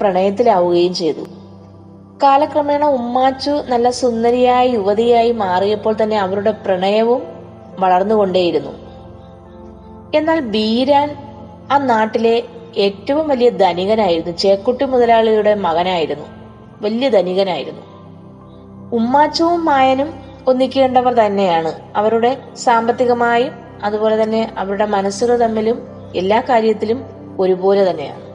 പ്രണയത്തിലാവുകയും 0.00 0.94
ചെയ്തു. 0.94 1.20
കാലക്രമേണ 2.22 2.84
ഉമ്മാച്ചു 2.84 3.50
നല്ല 3.50 3.90
സുന്ദരിയായ 3.90 4.68
യുവതിയായി 4.68 5.32
മാറിയപ്പോൾ 5.32 5.96
തന്നെ 6.02 6.18
അവരുടെ 6.18 6.50
പ്രണയവും 6.50 7.22
വളർന്നുകൊണ്ടേയിരുന്നു. 7.78 8.70
എന്നാൽ 10.14 10.40
ബീരാൻ 10.40 11.16
ആ 11.72 11.78
നാട്ടിലെ 11.78 12.42
ഏറ്റവും 12.76 13.28
വലിയ 13.28 13.48
ധനികനായിരുന്നു. 13.48 14.36
ചേക്കുട്ടി 14.36 14.84
മുതലാളിയുടെ 14.84 15.54
മകനായിരുന്നു. 15.54 16.26
വലിയ 16.82 17.08
ധനികനായിരുന്നു. 17.08 17.80
ഉമ്മാച്ചവും 18.92 19.64
മായനും 19.64 20.14
ഒന്നിക്കേണ്ടവർ 20.48 21.14
തന്നെയാണ്. 21.14 21.72
അവരുടെ 21.96 22.38
സാമ്പത്തികമായും 22.56 23.52
അതുപോലെ 23.82 24.22
തന്നെ 24.22 24.54
അവരുടെ 24.58 24.86
മനസ്സുകൾ 24.86 25.36
തമ്മിലും 25.36 25.82
എല്ലാ 26.16 26.40
കാര്യത്തിലും 26.40 27.04
ഒരുപോലെ 27.38 27.90
തന്നെയാണ്. 27.90 28.30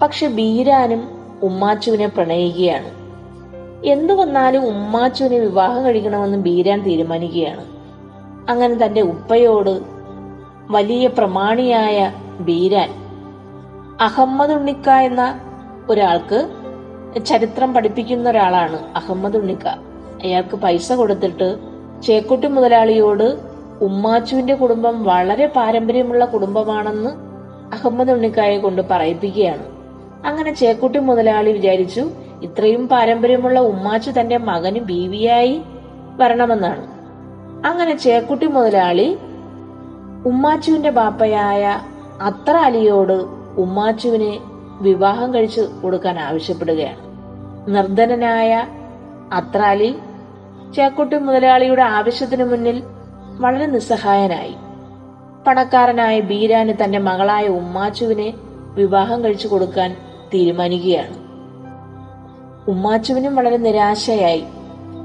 പക്ഷെ 0.00 0.26
ബീരാനും 0.26 1.08
ഉമ്മാച്ചുവിനെ 1.42 2.06
പ്രണയിക്കുകയാണ്. 2.06 2.90
എന്തു 3.86 4.12
വന്നാലും 4.12 4.66
ഉമ്മാച്ചുവിനെ 4.66 5.38
വിവാഹം 5.38 5.84
കഴിക്കണമെന്ന് 5.84 6.38
ബീരാൻ 6.38 6.82
തീരുമാനിക്കുകയാണ്. 6.82 7.64
അങ്ങനെ 8.50 8.86
തന്റെ 8.86 9.00
ഉപ്പയോട് 9.00 9.80
വലിയ 10.70 11.06
പ്രമാണിയായ 11.06 12.12
ബീരാൻ 12.40 12.99
അഹമ്മദ് 14.04 14.52
ഉണ്ണിക്ക 14.52 14.88
എന്ന 15.06 15.22
ഒരാൾക്ക് 15.90 16.38
ചരിത്രം 17.28 17.70
പഠിപ്പിക്കുന്ന 17.74 18.26
ഒരാളാണ് 18.30 18.78
അഹമ്മദ് 18.98 19.36
ഉണ്ണിക്ക. 19.38 19.66
അയാൾക്ക് 20.24 20.56
പൈസ 20.56 20.92
കൊടുത്തിട്ട് 20.92 21.48
ചേക്കുട്ടി 22.06 22.48
മുതലാളിയോട് 22.56 23.26
ഉമ്മാച്ചുവിന്റെ 23.86 24.54
കുടുംബം 24.54 24.94
വളരെ 25.04 25.46
പാരമ്പര്യമുള്ള 25.56 26.24
കുടുംബമാണെന്ന് 26.24 27.10
അഹമ്മദ് 27.76 28.12
ഉണ്ണിക്കായെ 28.12 28.58
കൊണ്ട് 28.58 28.82
പറയിപ്പിക്കുകയാണ്. 28.92 29.64
അങ്ങനെ 30.28 30.52
ചേക്കുട്ടി 30.52 30.98
മുതലാളി 31.08 31.52
വിചാരിച്ചു 31.58 32.04
ഇത്രയും 32.46 32.88
പാരമ്പര്യമുള്ള 32.88 33.58
ഉമ്മാച്ചു 33.72 34.10
തന്റെ 34.20 34.38
മകന് 34.48 34.80
ബീവിയായി 34.90 35.54
വരണമെന്നാണ്. 36.20 36.84
അങ്ങനെ 37.70 37.96
ചേക്കുട്ടി 38.06 38.46
മുതലാളി 38.56 39.08
ഉമ്മാച്ചുവിന്റെ 40.30 40.90
ബാപ്പയായ 40.90 41.64
അത്ര 42.30 42.56
അലിയോട് 42.68 43.39
ഉമ്മാച്ചുവിനെ 43.58 44.40
വിവാഹം 44.80 45.34
കഴിച്ചു 45.34 45.68
കൊടുക്കാൻ 45.84 46.18
ആവശ്യപ്പെടുകയാണ്. 46.18 47.10
നിർധനനായ 47.74 48.66
അത്രാലി 49.32 49.94
ചേക്കുട്ടി 50.76 51.18
മുതലാളിയുടെ 51.18 51.82
ആവശ്യത്തിനു 51.82 52.44
മുന്നിൽ 52.44 52.82
വളരെ 53.38 53.66
നിസ്സഹായനായി. 53.66 54.54
പണക്കാരനായ 55.46 56.20
ബീരാന് 56.20 56.72
തന്റെ 56.84 56.98
മകളായ 56.98 57.46
ഉമ്മാച്ചുവിനെ 57.46 58.34
വിവാഹം 58.74 59.24
കഴിച്ചു 59.24 59.48
കൊടുക്കാൻ 59.48 59.96
തീരുമാനിക്കുകയാണ്. 60.34 61.14
ഉമ്മാച്ചുവിനും 62.70 63.36
വളരെ 63.36 63.56
നിരാശയായി. 63.56 64.44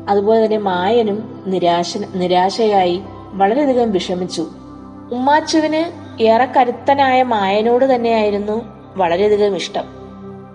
അതുപോലെ 0.10 0.46
തന്നെ 0.46 0.58
മായനും 0.58 1.44
നിരാശ 1.48 1.98
നിരാശയായി 1.98 3.02
വളരെയധികം 3.34 3.92
വിഷമിച്ചു. 3.92 4.42
ഉമ്മാച്ചുവിന് 5.12 6.05
ഏറെ 6.22 6.46
കരുത്തനായ 6.46 7.24
മായനോട് 7.24 7.96
തന്നെയായിരുന്നു 7.96 8.66
വളരെയധികം 8.98 9.56
ഇഷ്ടം. 9.56 9.84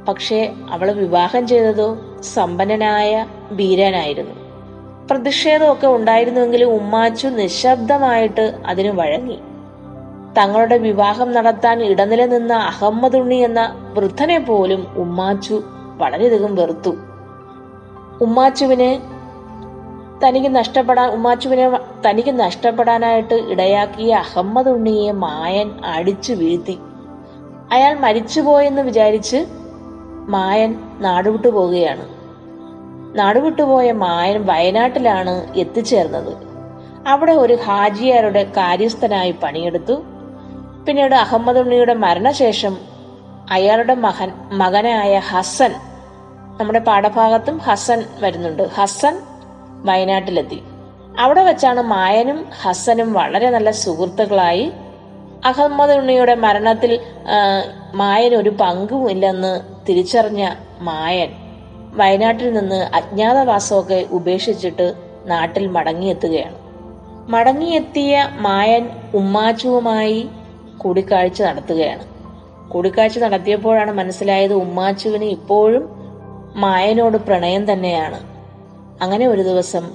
പക്ഷേ 0.08 0.52
അവളെ 0.70 0.92
വിവാഹം 0.92 1.48
ചെയ്തതോ 1.48 1.98
സമ്പന്നനായ 2.20 3.26
ബീരനായിരുന്നു 3.52 4.34
പ്രതിഷേധമൊക്കെ 5.10 5.86
ഉണ്ടായിരുന്നുവെങ്കിലും 5.86 6.68
ഉമ്മാച്ചു 6.68 7.28
നിശബ്ദമായിട്ട് 7.28 8.54
അതിന് 8.66 8.88
വഴങ്ങി. 8.88 9.38
തങ്ങളുടെ 10.38 10.76
വിവാഹം 10.78 11.32
നടത്താൻ 11.32 11.82
ഇടനില 11.82 12.26
നിന്ന 12.26 12.52
അഹമ്മദുണ്ണി 12.52 13.34
എന്ന 13.34 13.90
വൃദ്ധനെ 13.94 14.38
പോലും 14.38 14.86
ഉമ്മാച്ചു 14.96 15.62
വളരെയധികം 15.96 16.54
വെറുത്തു. 16.54 16.96
ഉമ്മാച്ചുവിന് 18.20 19.09
തനിക്ക് 20.26 20.56
നഷ്ടപ്പെടാൻ 20.56 21.10
ഉമ്മാച്ചുവിനെ 21.10 21.70
തനിക്ക് 22.10 22.40
നഷ്ടപ്പെടാനായിട്ട് 22.40 23.34
ഇടയാക്കിയ 23.34 24.14
അഹമ്മദ് 24.14 24.68
ഉണ്ണിയെ 24.68 25.12
മായൻ 25.12 25.80
അടിച്ചു 25.84 26.32
വീഴ്ത്തി. 26.32 26.78
അയാൾ 27.72 27.98
മരിച്ചുപോയെന്ന് 27.98 28.82
വിചാരിച്ച് 28.82 29.46
മായൻ 30.28 30.80
നാടുവിട്ടു 31.00 31.48
പോവുകയാണ്. 31.48 32.08
നാടുവിട്ടുപോയ 33.18 33.92
മായൻ 33.92 34.46
വയനാട്ടിലാണ് 34.46 35.54
എത്തിച്ചേർന്നത്. 35.54 36.36
അവിടെ 37.08 37.32
ഒരു 37.32 37.58
ഹാജിയാരുടെ 37.64 38.42
കാര്യസ്ഥനായി 38.42 39.34
പണിയെടുത്തു. 39.42 40.02
പിന്നീട് 40.88 41.14
അഹമ്മദ് 41.14 41.58
ഉണ്ണിയുടെ 41.58 41.94
മരണശേഷം 41.94 42.76
അയാളുടെ 43.50 43.94
മകൻ 43.94 44.32
മകനായ 44.52 45.18
ഹസൻ 45.18 45.74
നമ്മുടെ 46.60 46.78
പാഠഭാഗത്തും 46.78 47.58
ഹസൻ 47.58 48.04
വരുന്നുണ്ട്. 48.20 48.62
ഹസൻ 48.62 49.20
വയനാട്ടിലെത്തി. 49.84 50.62
അവിടെ 51.18 51.42
വെച്ചാണ് 51.42 51.80
മായനും 51.82 52.46
ഹസനും 52.62 53.12
വളരെ 53.12 53.50
നല്ല 53.50 53.70
സുഹൃത്തുക്കളായി. 53.70 54.72
അഹമ്മദ് 55.44 55.92
ഉണ്ണിയുടെ 55.92 56.34
മരണത്തിൽ 56.34 57.00
മായൻ 57.94 58.34
ഒരു 58.34 58.50
പങ്കും 58.50 59.10
ഇല്ലെന്ന് 59.10 59.60
തിരിച്ചറിഞ്ഞ 59.88 60.48
മായൻ 60.80 61.30
വയനാട്ടിൽ 61.94 62.52
നിന്ന് 62.52 62.94
അജ്ഞാതവാസമൊക്കെ 62.94 64.06
ഉപേക്ഷിച്ചിട്ട് 64.10 64.94
നാട്ടിൽ 65.26 65.66
മടങ്ങിയെത്തുകയാണ്. 65.66 66.58
മടങ്ങിയെത്തിയ 67.28 68.28
മായൻ 68.38 68.90
ഉമ്മാച്ചുവുമായി 69.14 70.28
കൂടിക്കാഴ്ച 70.76 71.42
നടത്തുകയാണ്. 71.42 72.04
കൂടിക്കാഴ്ച 72.68 73.18
നടത്തിയപ്പോഴാണ് 73.18 73.92
മനസ്സിലായത് 73.92 74.54
ഉമ്മാച്ചുവിന് 74.54 75.24
ഇപ്പോഴും 75.24 75.88
മായനോട് 76.56 77.16
പ്രണയം 77.16 77.72
തന്നെയാണ്. 77.72 78.29
അങ്ങനെ 79.02 79.26
ഒരു 79.26 79.42
ദിവസം 79.42 79.90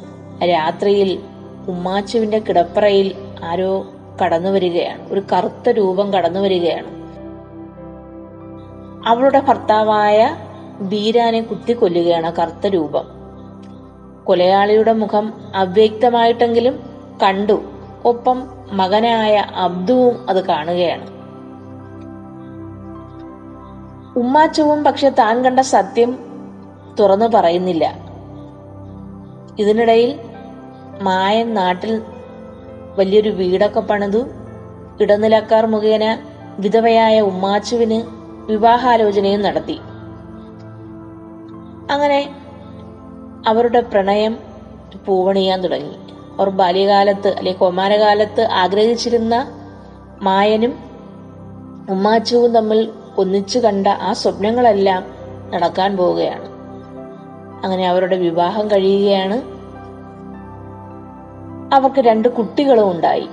രാത്രിയിൽ 0.50 1.20
ഉമ്മാച്ചുവിന്റെ 1.68 2.40
കിടപ്പറയിൽ 2.40 3.16
ആരോ 3.44 3.86
കടന്നു 4.24 4.50
വരികയാണ്. 4.50 5.14
ഒരു 5.14 5.22
കറുത്ത 5.34 5.70
രൂപം 5.70 6.14
കടന്നു 6.14 6.40
വരികയാണ്. 6.40 7.06
അവളുടെ 9.08 9.40
ഭർത്താവായ 9.40 10.36
ബീരാനെ 10.82 11.42
കുത്തിക്കൊല്ലുകയാണ് 11.42 12.32
കൊല്ലുകയാണ് 12.32 12.36
കറുത്ത 12.36 12.68
രൂപം. 12.68 13.06
കൊലയാളിയുടെ 14.24 14.94
മുഖം 14.94 15.34
അവ്യക്തമായിട്ടെങ്കിലും 15.56 16.80
കണ്ടു. 17.24 17.62
ഒപ്പം 18.06 18.48
മകനായ 18.72 19.46
അബ്ദുവും 19.56 20.30
അത് 20.30 20.46
കാണുകയാണ്. 20.46 21.08
ഉമ്മാച്ചുവും 24.20 24.84
പക്ഷെ 24.84 25.10
താൻ 25.10 25.44
കണ്ട 25.44 25.60
സത്യം 25.60 26.20
തുറന്നു 27.00 27.26
പറയുന്നില്ല. 27.26 28.05
ഇതിനിടയിൽ 29.60 30.20
മായൻ 31.02 31.54
നാട്ടിൽ 31.54 32.02
വലിയൊരു 32.98 33.30
വീടൊക്കെ 33.30 33.80
പണിതു. 33.80 34.26
ഇടനിലക്കാർ 35.02 35.66
മുഖേന 35.66 36.18
വിധവയായ 36.60 37.22
ഉമ്മാച്ചുവിന് 37.22 38.04
വിവാഹാലോചനയും 38.52 39.42
നടത്തി. 39.42 39.80
അങ്ങനെ 41.92 42.30
അവരുടെ 43.48 43.80
പ്രണയം 43.80 44.38
പൂവണിയാൻ 45.06 45.62
തുടങ്ങി. 45.62 45.96
അവർ 46.40 46.50
ബാല്യകാലത്ത് 46.50 47.28
അല്ലെ 47.28 47.54
കൗമാരകാലത്ത് 47.54 48.42
ആഗ്രഹിച്ചിരുന്ന 48.42 49.52
മായനും 50.22 50.80
ഉമ്മാച്ചുവും 51.90 52.54
തമ്മിൽ 52.54 52.92
ഒന്നിച്ചു 53.18 53.60
കണ്ട 53.60 53.88
ആ 53.88 54.14
സ്വപ്നങ്ങളെല്ലാം 54.14 55.06
നടക്കാൻ 55.54 55.98
പോവുകയാണ്. 55.98 56.55
അങ്ങനെ 57.64 57.88
അവരുടെ 57.88 58.18
വിവാഹം 58.18 58.68
കഴിയുകയാണ്. 58.68 59.42
അവർക്ക് 61.76 62.00
രണ്ട് 62.00 62.28
കുട്ടികളും 62.28 62.92
ഉണ്ടായി. 62.92 63.28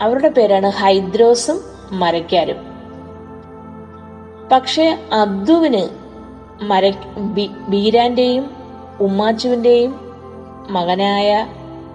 അവരുടെ 0.00 0.28
പേരാണ് 0.28 0.66
ഹൈദ്രോസും 0.66 1.60
മരക്കാരും. 1.92 2.56
പക്ഷെ 4.52 4.98
അബ്ദുവിന് 5.12 5.88
മര 6.62 6.92
ബീരാന്റെയും 7.68 8.50
ഉമ്മാച്ചുവിന്റെയും 9.00 10.00
മകനായ 10.70 11.46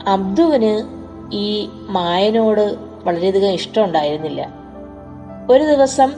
അബ്ദുവിന് 0.08 1.00
ഈ 1.34 1.70
മായനോട് 1.90 2.76
വളരെയധികം 3.04 3.50
ഇഷ്ടമുണ്ടായിരുന്നില്ല. 3.50 4.50
ഒരു 5.52 5.64
ദിവസം 5.64 6.14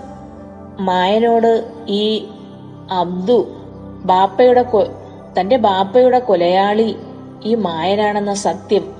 മായനോട് 0.80 1.72
ഈ 1.88 2.28
അബ്ദു 2.92 3.48
ബാപ്പയുടെ 4.06 4.62
തന്റെ 5.38 5.58
ബാപ്പയുടെ 5.58 6.20
കൊലയാളി 6.20 6.96
ഈ 7.44 7.56
മായനാണെന്ന 7.56 8.34
സത്യം 8.34 8.94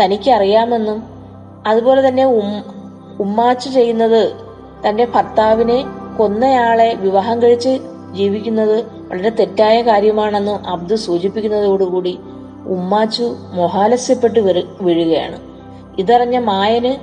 തനിക്കറിയാമെന്നും 0.00 1.02
അതുപോലെ 1.66 2.08
തന്നെ 2.08 2.24
ഉം 2.24 2.64
ഉമ്മാച്ചു 3.20 3.68
ചെയ്യുന്നത് 3.68 4.32
തന്റെ 4.88 5.04
ഭർത്താവിനെ 5.04 5.84
കൊന്നയാളെ 6.18 6.94
വിവാഹം 6.94 7.42
കഴിച്ച് 7.42 7.78
ജീവിക്കുന്നത് 8.12 8.82
വളരെ 8.82 9.30
തെറ്റായ 9.30 9.82
കാര്യമാണെന്ന് 9.82 10.66
അബ്ദു 10.66 10.94
സൂചിപ്പിക്കുന്നതോടുകൂടി 10.94 12.18
ഉമ്മാച്ചു 12.66 13.36
മൊഹാലസ്യപ്പെട്ട് 13.52 14.40
വീഴുകയാണ്. 14.80 15.38
ഇതറിഞ്ഞ 15.98 16.38
മായന് 16.38 16.96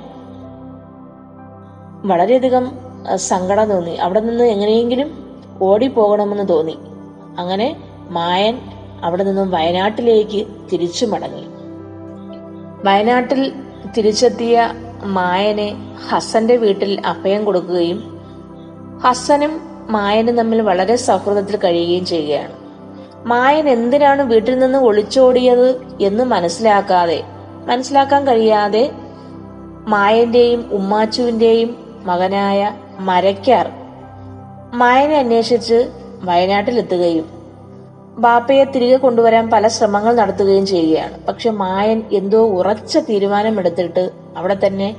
വളരെയധികം 2.06 2.78
സങ്കടം 3.16 3.68
തോന്നി. 3.68 3.90
അവിടെ 3.90 4.20
നിന്ന് 4.20 4.44
എങ്ങനെയെങ്കിലും 4.44 5.38
ഓടിപ്പോകണമെന്ന് 5.62 6.48
തോന്നി. 6.48 6.78
അങ്ങനെ 7.38 7.76
മായൻ 8.10 8.58
അവിടെ 9.04 9.24
നിന്നും 9.24 9.50
വയനാട്ടിലേക്ക് 9.50 10.46
തിരിച്ചു 10.72 11.06
മടങ്ങി. 11.06 11.46
വയനാട്ടിൽ 12.84 13.52
തിരിച്ചെത്തിയ 13.96 14.74
മായനെ 15.02 15.76
ഹസന്റെ 16.10 16.56
വീട്ടിൽ 16.56 17.02
അഭയം 17.06 17.44
കൊടുക്കുകയും 17.44 18.20
ഹസനും 19.04 19.60
മായനും 19.90 20.36
തമ്മിൽ 20.36 20.60
വളരെ 20.62 20.96
സൗഹൃദത്തിൽ 20.96 21.56
കഴിയുകയും 21.56 22.06
ചെയ്യുകയാണ്. 22.06 22.52
മായൻ 23.26 23.68
എന്തിനാണ് 23.68 24.22
വീട്ടിൽ 24.22 24.58
നിന്ന് 24.58 24.78
ഒളിച്ചോടിയത് 24.78 25.80
എന്ന് 26.00 26.24
മനസ്സിലാക്കാതെ 26.24 27.24
മനസ്സിലാക്കാൻ 27.66 28.26
കഴിയാതെ 28.26 28.92
മായന്റെയും 29.88 30.70
ഉമ്മാച്ചുവിന്റെയും 30.72 31.76
മകനായ 32.04 32.74
മരക്കാർ 32.98 33.70
മായനെ 34.74 35.18
അന്വേഷിച്ച് 35.18 35.90
വയനാട്ടിലെത്തുകയും 36.22 37.43
ബാപ്പയെ 38.18 38.64
തിരികെ 38.64 38.96
കൊണ്ടുവരാൻ 38.96 39.50
പല 39.50 39.68
ശ്രമങ്ങൾ 39.68 40.16
നടത്തുകയും 40.16 40.66
ചെയ്യുകയാണ്. 40.66 41.26
പക്ഷെ 41.26 41.50
മായൻ 41.50 42.02
എന്തോ 42.12 42.46
ഉറച്ച 42.46 42.98
തീരുമാനമെടുത്തിട്ട് 42.98 44.10
അവിടെ 44.36 44.56
തന്നെ 44.66 44.96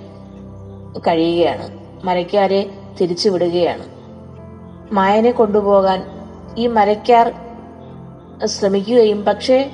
കഴിയുകയാണ്. 1.07 1.69
മരക്കാരെ 2.05 2.69
തിരിച്ചു 3.01 3.29
വിടുകയാണ്. 3.29 3.85
മായനെ 4.91 5.31
കൊണ്ടുപോകാൻ 5.31 6.03
ഈ 6.57 6.67
മരക്കാർ 6.67 7.33
ശ്രമിക്കുകയും 8.45 9.25
പക്ഷെ 9.25 9.69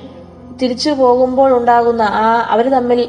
തിരിച്ചു 0.62 0.90
പോകുമ്പോൾ 0.90 1.56
ഉണ്ടാകുന്ന 1.56 2.02
ആ 2.02 2.46
അവർ 2.50 2.68
തമ്മിൽ 2.68 3.08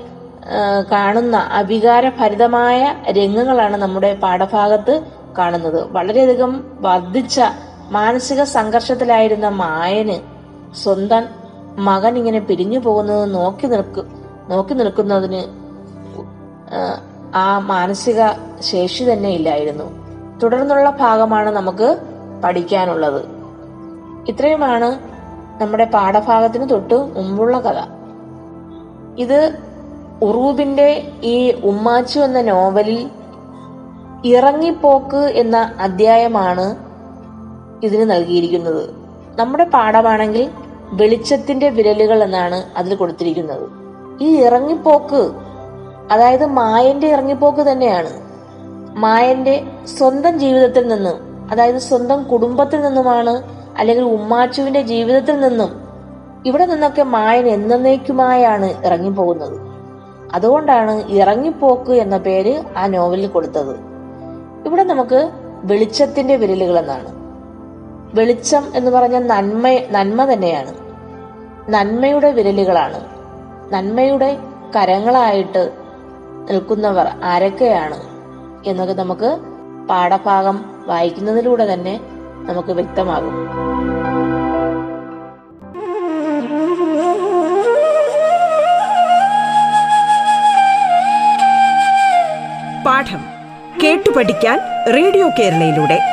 കാണുന്ന 0.92 1.36
അവികാരഭരിതമായ 1.36 2.96
രംഗങ്ങളാണ് 3.12 3.78
നമ്മുടെ 3.78 4.14
പാഠഭാഗത്ത് 4.14 5.02
കാണുന്നത്. 5.38 5.92
വളരെയധികം 5.92 6.78
വർദ്ധിച്ച 6.82 7.42
മാനസിക 7.92 8.44
സംഘർഷത്തിലായിരുന്ന 8.44 9.50
മായന് 9.50 10.34
സ്വന്തം 10.76 11.24
മകൻ 11.78 12.18
ഇങ്ങനെ 12.18 12.40
പിരിഞ്ഞു 12.40 12.80
പോകുന്നത് 12.80 13.36
നോക്കി 13.36 13.68
നിൽക്കു 13.68 14.04
നോക്കി 14.50 14.74
നിൽക്കുന്നതിന് 14.74 15.64
ആ, 17.36 17.60
മാനസിക 17.60 18.22
ശേഷി 18.62 19.14
തന്നെ 19.14 19.30
ഇല്ലായിരുന്നു. 19.30 19.84
തുടർന്നുള്ള 20.40 20.90
ഭാഗമാണ് 20.90 21.50
നമുക്ക് 21.50 21.98
പഠിക്കാനുള്ളത്. 22.44 23.26
ഇത്രയുമാണ് 24.28 25.00
നമ്മുടെ 25.62 25.86
പാഠഭാഗത്തിന് 25.86 26.70
തൊട്ട് 26.70 26.94
മുമ്പുള്ള 26.94 27.60
കഥ. 27.60 27.88
ഇത് 29.18 29.60
ഉറൂബിന്റെ 30.22 31.12
ഈ 31.24 31.52
ഉമ്മാച്ചു 31.52 32.20
എന്ന 32.20 32.42
നോവലിൽ 32.42 33.10
ഇറങ്ങിപ്പോക്ക് 34.26 35.18
എന്ന 35.18 35.72
അധ്യായമാണ് 35.80 36.93
ഇതിന് 37.84 38.12
നൽകിയിരിക്കുന്നത്. 38.12 38.90
നമ്മുടെ 39.40 39.64
പാഠമാണെങ്കിൽ 39.64 40.50
വെളിച്ചത്തിന്റെ 40.92 41.70
വിരലുകൾ 41.70 42.24
എന്നാണ് 42.24 42.64
അതിൽ 42.78 42.96
കൊടുത്തിരിക്കുന്നത്. 42.96 43.70
ഈ 44.22 44.42
ഇറങ്ങിപ്പോക്ക് 44.42 45.32
അതായത് 46.12 46.46
മായന്റെ 46.46 47.08
ഇറങ്ങിപ്പോക്ക് 47.08 47.60
തന്നെയാണ്. 47.60 48.10
മായന്റെ 48.96 49.64
സ്വന്തം 49.98 50.40
ജീവിതത്തിൽ 50.40 50.88
നിന്നും 50.88 51.48
അതായത് 51.52 51.78
സ്വന്തം 51.78 52.24
കുടുംബത്തിൽ 52.24 52.82
നിന്നുമാണ് 52.82 53.44
അല്ലെങ്കിൽ 53.78 54.04
ഉമ്മാച്ചുവിന്റെ 54.04 54.82
ജീവിതത്തിൽ 54.82 55.40
നിന്നും 55.40 55.84
ഇവിടെ 56.46 56.66
നിന്നൊക്കെ 56.66 57.04
മായൻ 57.04 57.48
എന്നേക്കുമായാണ് 57.48 58.86
ഇറങ്ങിപ്പോകുന്നത്. 58.86 59.74
അതുകൊണ്ടാണ് 60.34 61.10
ഇറങ്ങിപ്പോക്ക് 61.10 61.92
എന്ന 61.92 62.18
പേര് 62.18 62.64
ആ 62.78 62.88
നോവലിൽ 62.88 63.28
കൊടുത്തത്. 63.28 63.76
ഇവിടെ 64.66 64.84
നമുക്ക് 64.84 65.32
വെളിച്ചത്തിന്റെ 65.64 66.36
വിരലുകൾ 66.36 66.80
എന്നാണ്. 66.80 67.23
വെളിച്ചം 68.14 68.64
എന്ന് 68.76 68.92
പറഞ്ഞ 68.92 69.18
നന്മ 69.18 69.68
നന്മ 69.92 70.34
തന്നെയാണ്. 70.34 70.74
നന്മയുടെ 71.70 72.32
വിരലുകളാണ്. 72.32 73.00
നന്മയുടെ 73.74 74.38
കരങ്ങളായിട്ട് 74.76 75.72
നിൽക്കുന്നവർ 76.50 77.08
ആരൊക്കെയാണ് 77.24 78.00
എന്നൊക്കെ 78.66 78.94
നമുക്ക് 78.94 79.38
പാഠഭാഗം 79.90 80.84
വായിക്കുന്നതിലൂടെ 80.88 81.74
തന്നെ 81.74 82.00
നമുക്ക് 82.46 82.72
വ്യക്തമാകും. 82.72 83.48
പാഠം 92.86 93.26
കേട്ടു 93.84 94.10
പഠിക്കാൻ 94.10 94.60
റേഡിയോ 94.94 95.30
കേരളയിലൂടെ. 95.40 96.13